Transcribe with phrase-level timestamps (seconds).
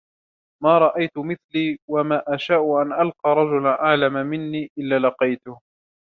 [0.63, 5.59] مَا رَأَيْت مِثْلِي وَمَا أَشَاءُ أَنْ أَلْقَى رَجُلًا أَعْلَمَ مِنِّي إلَّا لَقِيتُهُ